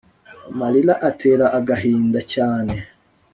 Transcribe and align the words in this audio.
amarira 0.49 0.93
atera 1.09 1.45
agahinda 1.57 2.19
cyane 2.33 2.75